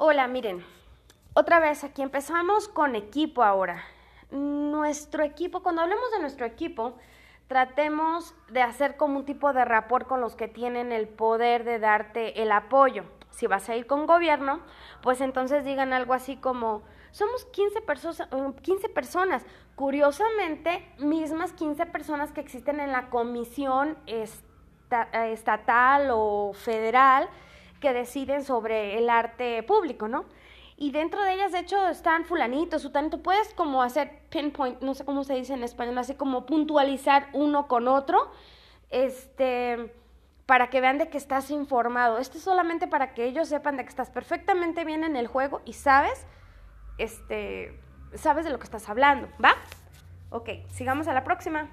[0.00, 0.64] Hola, miren,
[1.34, 3.82] otra vez aquí empezamos con equipo ahora.
[4.30, 6.96] Nuestro equipo, cuando hablemos de nuestro equipo,
[7.48, 11.80] tratemos de hacer como un tipo de rapport con los que tienen el poder de
[11.80, 13.06] darte el apoyo.
[13.30, 14.60] Si vas a ir con gobierno,
[15.02, 17.80] pues entonces digan algo así como, somos 15,
[18.62, 19.44] 15 personas,
[19.74, 23.98] curiosamente, mismas 15 personas que existen en la comisión
[25.12, 27.28] estatal o federal
[27.80, 30.24] que deciden sobre el arte público, ¿no?
[30.76, 33.20] Y dentro de ellas, de hecho, están fulanitos, sutanito.
[33.20, 37.66] Puedes como hacer pinpoint, no sé cómo se dice en español, así como puntualizar uno
[37.66, 38.30] con otro,
[38.90, 39.92] este,
[40.46, 42.18] para que vean de que estás informado.
[42.18, 45.62] Esto es solamente para que ellos sepan de que estás perfectamente bien en el juego
[45.64, 46.26] y sabes,
[46.96, 47.78] este,
[48.14, 49.56] sabes de lo que estás hablando, ¿va?
[50.30, 51.68] Ok, sigamos a la próxima.